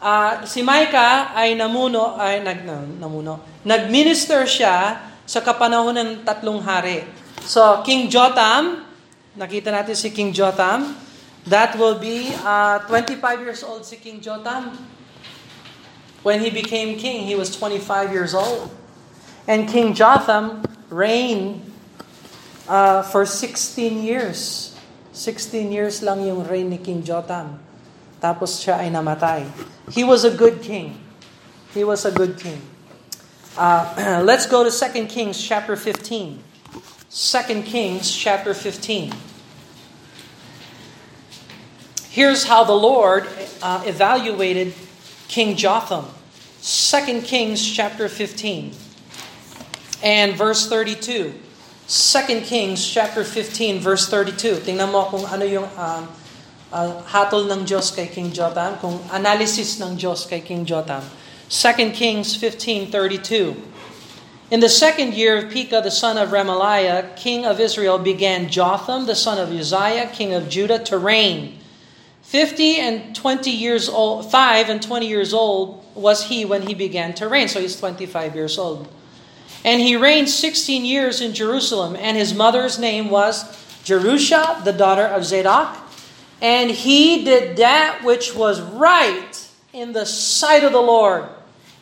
[0.00, 2.64] uh, si Micah ay namuno, ay nag,
[2.96, 7.04] namuno, nagminister siya sa kapanahon ng tatlong hari.
[7.44, 8.88] So, King Jotham,
[9.38, 10.98] Nakita natin si King Jotham.
[11.46, 14.74] That will be uh, 25 years old si King Jotham.
[16.22, 18.68] When he became king, he was 25 years old.
[19.48, 21.64] And King Jotham reigned
[22.68, 24.76] uh, for 16 years.
[25.12, 27.56] 16 years lang yung reign ni King Jotham.
[28.20, 29.48] Tapos siya ay namatay.
[29.88, 31.00] He was a good king.
[31.72, 32.60] He was a good king.
[33.56, 36.49] Uh, let's go to 2 Kings chapter 15.
[37.10, 39.10] 2 Kings chapter 15.
[42.08, 43.26] Here's how the Lord
[43.60, 44.74] uh, evaluated
[45.26, 46.06] King Jotham.
[46.62, 48.74] 2 Kings chapter 15
[50.04, 51.34] and verse 32.
[51.88, 54.62] 2 Kings chapter 15 verse 32.
[54.62, 56.06] Tingnan mo kung ano yung um,
[56.70, 61.02] uh, hatol ng Diyos kay King Jotham, kung analysis ng Diyos kay King Jotham.
[61.50, 63.69] 2 Kings 15:32.
[64.50, 69.06] In the second year of Pekah, the son of Remaliah, king of Israel, began Jotham,
[69.06, 71.58] the son of Uzziah, king of Judah, to reign.
[72.22, 77.14] 50 and 20 years old, 5 and 20 years old was he when he began
[77.14, 77.46] to reign.
[77.46, 78.88] So he's 25 years old.
[79.64, 83.44] And he reigned 16 years in Jerusalem, and his mother's name was
[83.84, 85.76] Jerusha, the daughter of Zadok.
[86.42, 91.28] And he did that which was right in the sight of the Lord.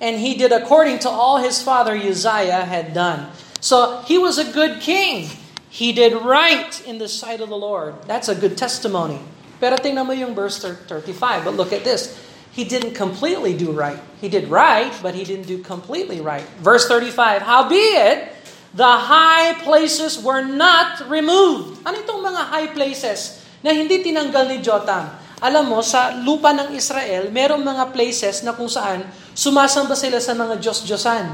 [0.00, 3.30] And he did according to all his father Uzziah had done.
[3.60, 5.30] So he was a good king.
[5.68, 7.94] He did right in the sight of the Lord.
[8.06, 9.18] That's a good testimony.
[9.58, 11.44] Pero tingnan mo yung verse 35.
[11.44, 12.14] But look at this.
[12.54, 13.98] He didn't completely do right.
[14.18, 16.42] He did right, but he didn't do completely right.
[16.58, 18.34] Verse 35, Howbeit,
[18.74, 21.78] the high places were not removed.
[21.86, 25.06] Ano itong mga high places na hindi tinanggal ni Jotam?
[25.38, 30.34] Alam mo, sa lupa ng Israel, merong mga places na kung saan sumasamba sila sa
[30.34, 31.26] mga Diyos-Diyosan.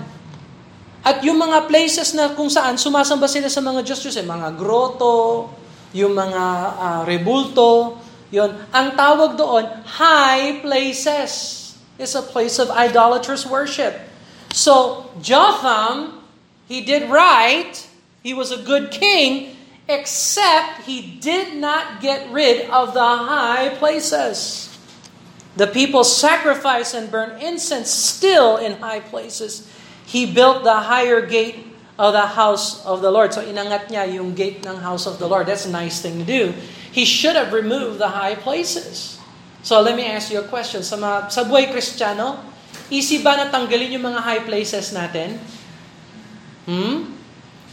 [1.05, 5.49] At yung mga places na kung saan sumasamba sila sa mga Diyos-Diyosan, mga groto,
[5.97, 6.45] yung mga
[6.77, 8.03] uh, rebulto,
[8.35, 11.63] Yon, ang tawag doon, high places.
[11.95, 13.95] It's a place of idolatrous worship.
[14.51, 16.19] So, Jotham,
[16.67, 17.79] he did right.
[18.27, 19.54] He was a good king,
[19.89, 24.71] except he did not get rid of the high places.
[25.57, 29.71] The people sacrifice and burn incense still in high places.
[30.07, 31.63] He built the higher gate
[31.99, 33.33] of the house of the Lord.
[33.33, 35.47] So inangat niya yung gate ng house of the Lord.
[35.47, 36.51] That's a nice thing to do.
[36.91, 39.21] He should have removed the high places.
[39.63, 40.83] So let me ask you a question.
[40.83, 42.43] Sa, mga, sa buhay kristyano,
[42.91, 45.39] easy ba na tanggalin yung mga high places natin?
[46.67, 47.15] Hmm?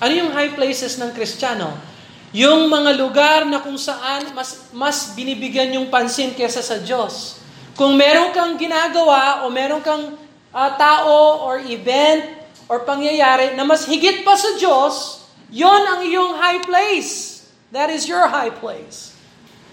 [0.01, 1.90] Ano yung high places ng kristyano?
[2.31, 7.43] Yung mga lugar na kung saan mas, mas binibigyan yung pansin kesa sa Diyos.
[7.75, 10.15] Kung meron kang ginagawa o meron kang
[10.55, 12.39] uh, tao or event
[12.71, 17.43] or pangyayari na mas higit pa sa Diyos, yon ang iyong high place.
[17.75, 19.11] That is your high place.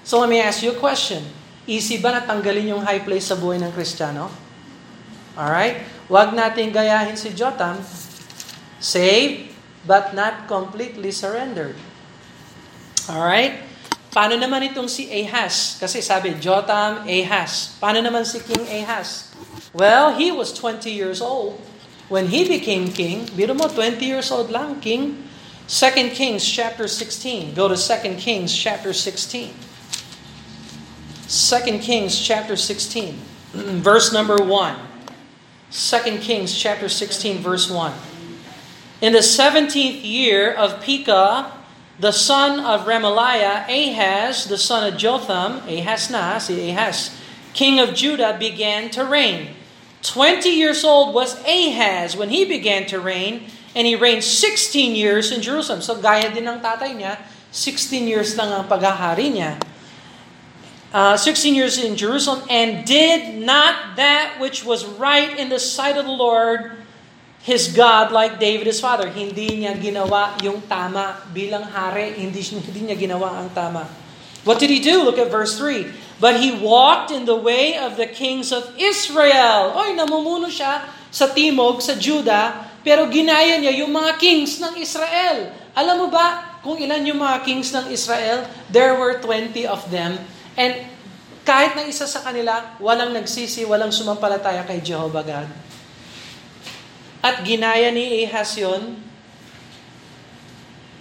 [0.03, 1.23] So let me ask you a question.
[1.63, 4.31] Easy ba na tanggalin yung high place sa buhay ng Kristiyano?
[5.39, 5.79] Alright?
[6.11, 7.79] Huwag natin gayahin si Jotam.
[8.83, 9.55] Saved,
[9.87, 11.79] but not completely surrendered.
[13.09, 13.65] Alright?
[14.13, 15.81] Paano naman itong si Ahaz?
[15.81, 17.77] Kasi sabi, Jotam, Ahaz.
[17.81, 19.33] Paano naman si King Ahaz?
[19.73, 21.61] Well, he was 20 years old
[22.13, 23.29] when he became king.
[23.33, 25.29] Biro mo, 20 years old lang, king.
[25.69, 27.53] 2 Kings chapter 16.
[27.53, 29.53] Go to 2 Kings chapter 16.
[31.29, 33.13] 2 Kings chapter 16,
[33.85, 34.77] verse number 1.
[35.71, 37.93] 2 Kings chapter 16, verse 1.
[39.03, 41.53] In the 17th year of Pekah,
[41.99, 47.17] the son of Remaliah, Ahaz, the son of Jotham, Ahaz na, si Ahaz,
[47.55, 49.55] king of Judah, began to reign.
[50.03, 55.33] 20 years old was Ahaz when he began to reign, and he reigned 16 years
[55.33, 55.83] in Jerusalem.
[55.83, 57.19] So gaya din ng tatay niya,
[57.51, 59.59] 16 years lang ang paghahari niya
[60.93, 65.97] uh, 16 years in Jerusalem and did not that which was right in the sight
[65.97, 66.73] of the Lord
[67.43, 69.11] his God like David his father.
[69.11, 73.87] Hindi niya ginawa yung tama bilang hari, hindi, hindi niya ginawa ang tama.
[74.47, 75.03] What did he do?
[75.03, 75.91] Look at verse 3.
[76.19, 79.77] But he walked in the way of the kings of Israel.
[79.79, 85.55] Oy, namumuno siya sa timog, sa Judah, pero ginaya niya yung mga kings ng Israel.
[85.79, 88.47] Alam mo ba kung ilan yung mga kings ng Israel?
[88.67, 90.19] There were 20 of them
[90.59, 90.75] And
[91.47, 95.49] kahit na isa sa kanila, walang nagsisi, walang sumampalataya kay Jehovah God.
[97.23, 99.03] At ginaya ni Ahaz yun,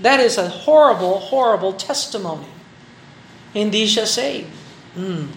[0.01, 2.47] that is a horrible, horrible testimony.
[3.53, 4.49] Hindi siya saved.
[4.95, 5.30] Mm.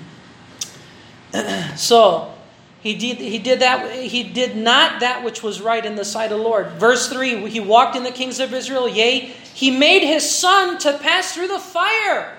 [1.76, 2.32] so,
[2.80, 6.32] he did, he did that he did not that which was right in the sight
[6.32, 6.72] of the Lord.
[6.80, 10.96] Verse 3, he walked in the kings of Israel, yea, he made his son to
[10.98, 12.36] pass through the fire.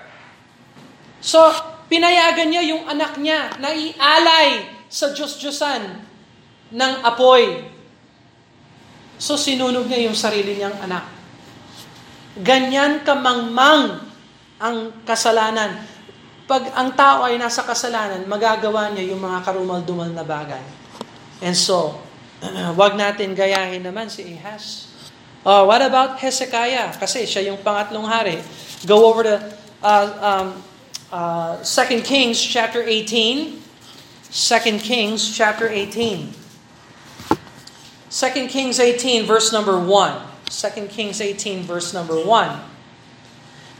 [1.20, 1.54] So,
[1.92, 6.00] Pinayagan niya yung anak niya na ialay sa Diyos-Diyosan
[6.72, 7.68] ng apoy.
[9.18, 11.04] So sinunog niya yung sarili niyang anak.
[12.40, 14.00] Ganyan kamangmang
[14.56, 15.84] ang kasalanan.
[16.48, 20.62] Pag ang tao ay nasa kasalanan, magagawa niya yung mga karumal-dumal na bagay.
[21.42, 21.98] And so,
[22.80, 24.90] wag natin gayahin naman si Ahaz.
[25.42, 26.94] Uh, what about Hezekiah?
[26.94, 28.38] Kasi siya yung pangatlong hari.
[28.86, 29.36] Go over to
[29.82, 30.46] uh, um,
[31.10, 33.58] uh, 2 Kings chapter 18.
[34.30, 36.41] 2 Kings chapter 18.
[38.12, 40.20] 2 Kings 18, verse number 1.
[40.44, 42.60] 2 Kings 18, verse number 1.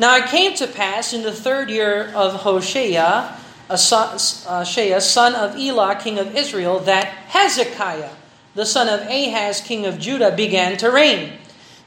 [0.01, 3.29] Now it came to pass in the third year of Hoshea,
[3.77, 4.19] son,
[4.49, 8.09] uh, Shea, son of Elah, king of Israel, that Hezekiah,
[8.55, 11.37] the son of Ahaz, king of Judah, began to reign.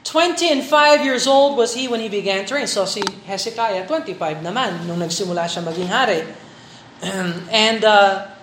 [0.04, 2.68] 20 and 5 years old was he when he began to reign.
[2.68, 6.22] So si Hezekiah, 25 naman, nung nagsimula siya maging hari.
[7.50, 8.35] and uh,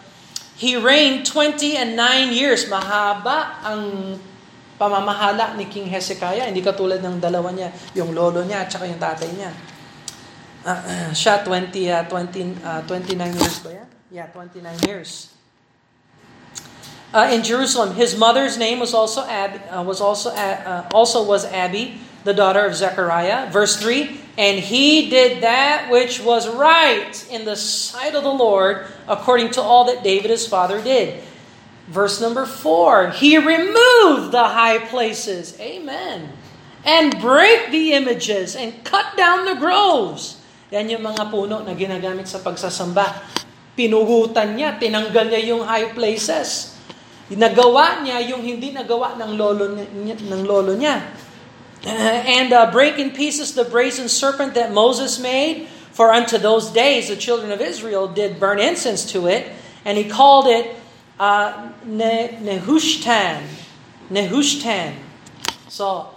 [0.57, 2.69] he reigned 20 and 9 years.
[2.69, 3.81] Mahaba ang
[4.77, 6.49] pamamahala ni King Hezekiah.
[6.49, 9.51] Hindi katulad ng dalawa niya, yung lolo niya at saka yung tatay niya.
[10.63, 13.87] Uh, uh, siya 20, uh, 20, uh, 29 years ba yan?
[14.13, 15.33] Yeah, 29 years.
[17.13, 21.45] Uh, in Jerusalem, his mother's name was also Ab, uh, was also uh, also was
[21.45, 23.51] Abby, the daughter of Zechariah.
[23.51, 28.87] Verse 3 And he did that which was right in the sight of the Lord,
[29.07, 31.21] according to all that David his father did.
[31.87, 35.59] Verse number 4 He removed the high places.
[35.59, 36.31] Amen.
[36.83, 40.39] And break the images and cut down the groves.
[40.73, 43.23] Yan yung mga puno na ginagamit sa pagsasamba.
[43.77, 46.75] Pinugutan niya, tinanggal niya yung high places.
[47.31, 50.17] Nagawa niya yung hindi nagawa ng lolo niya.
[50.19, 51.22] Ng lolo niya.
[51.87, 55.67] and uh, break in pieces the brazen serpent that Moses made.
[55.93, 59.51] For unto those days the children of Israel did burn incense to it,
[59.85, 60.73] and he called it
[61.19, 63.45] uh, ne- Nehushtan.
[64.09, 64.97] Nehushtan.
[65.69, 66.09] So,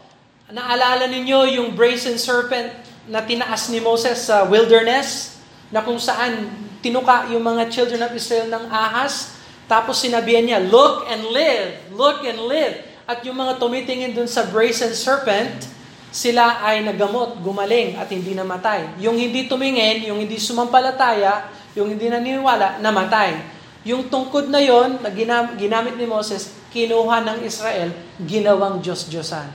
[0.49, 2.73] naalala ninyo yung brazen serpent
[3.11, 5.37] na tinaas ni Moses sa wilderness,
[5.71, 6.51] na kung saan
[6.81, 9.35] tinuka yung mga children of Israel ng ahas,
[9.67, 12.79] tapos sinabihan niya, look and live, look and live.
[13.07, 15.63] At yung mga tumitingin dun sa brazen serpent,
[16.11, 18.99] sila ay nagamot, gumaling at hindi namatay.
[18.99, 21.47] Yung hindi tumingin, yung hindi sumampalataya,
[21.79, 23.55] yung hindi naniniwala, namatay.
[23.87, 25.15] Yung tungkod na yon na
[25.55, 29.47] ginamit ni Moses, kinuha ng Israel, ginawang Diyos-Diyosan.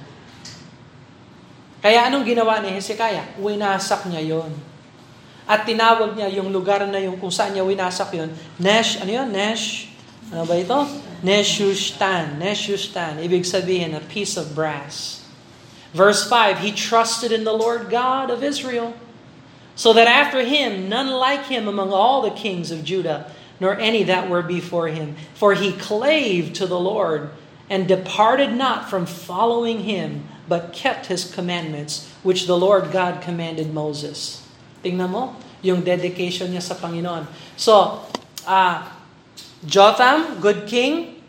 [1.84, 3.36] Kaya anong ginawa ni Hezekiah?
[3.36, 4.56] Winasak niya yon.
[5.43, 9.28] At tinawag niya yung lugar na yung kung saan niya winasak yon, Nesh, ano yun?
[9.28, 9.91] Nesh,
[10.32, 10.88] ano ba ito?
[11.21, 12.39] Neshushtan.
[12.39, 13.19] Neshushtan.
[13.19, 15.21] Ibig sabihin, a piece of brass.
[15.93, 18.95] Verse 5, He trusted in the Lord God of Israel,
[19.75, 24.03] so that after him none like him among all the kings of Judah, nor any
[24.03, 25.15] that were before him.
[25.36, 27.29] For he clave to the Lord,
[27.69, 33.71] and departed not from following him, but kept his commandments, which the Lord God commanded
[33.71, 34.43] Moses.
[34.84, 37.27] Tingnan mo, yung dedication niya sa Panginoon.
[37.55, 38.03] So,
[38.43, 38.91] uh,
[39.62, 41.22] Jotham, good king.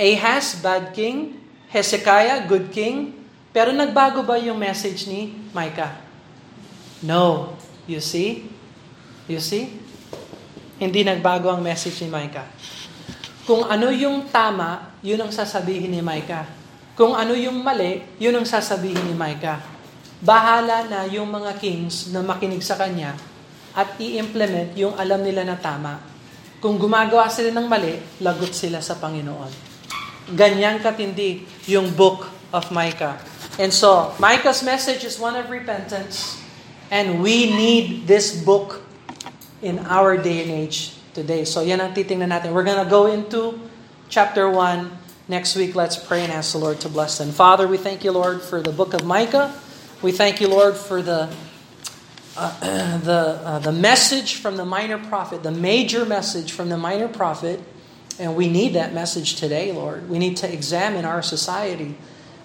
[0.00, 1.36] Ahaz, bad king.
[1.68, 3.12] Hezekiah, good king.
[3.52, 6.00] Pero nagbago ba yung message ni Micah?
[7.04, 7.52] No.
[7.84, 8.48] You see?
[9.28, 9.68] You see?
[10.80, 12.48] Hindi nagbago ang message ni Micah.
[13.44, 16.48] Kung ano yung tama, yun ang sasabihin ni Micah.
[16.96, 19.60] Kung ano yung mali, yun ang sasabihin ni Micah.
[20.24, 23.12] Bahala na yung mga kings na makinig sa kanya
[23.76, 26.17] at i-implement yung alam nila na tama
[26.58, 29.50] kung gumagawa sila ng mali, lagot sila sa Panginoon.
[30.34, 33.16] Ganyan katindi yung book of Micah.
[33.58, 36.38] And so, Micah's message is one of repentance.
[36.90, 38.82] And we need this book
[39.62, 41.46] in our day and age today.
[41.46, 42.54] So, yan ang titingnan natin.
[42.54, 43.58] We're gonna go into
[44.10, 44.90] chapter 1
[45.30, 45.78] next week.
[45.78, 47.30] Let's pray and ask the Lord to bless them.
[47.30, 49.54] Father, we thank you, Lord, for the book of Micah.
[50.02, 51.30] We thank you, Lord, for the
[52.62, 57.60] uh, the, the message from the minor prophet, the major message from the minor prophet,
[58.20, 60.08] and we need that message today, Lord.
[60.08, 61.96] We need to examine our society.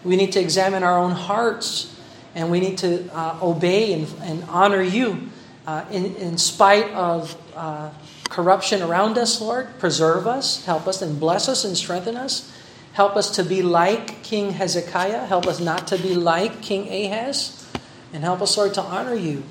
[0.03, 1.95] We need to examine our own hearts,
[2.33, 5.29] and we need to uh, obey and, and, honor you
[5.67, 7.91] uh, in, in spite of uh,
[8.29, 9.77] corruption around us, Lord.
[9.77, 12.51] Preserve us, help us, and bless us and strengthen us.
[12.93, 15.27] Help us to be like King Hezekiah.
[15.27, 17.71] Help us not to be like King Ahaz.
[18.11, 19.43] And help us, Lord, to honor you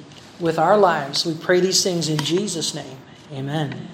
[0.43, 1.25] with our lives.
[1.25, 2.99] We pray these things in Jesus' name.
[3.33, 3.89] Amen.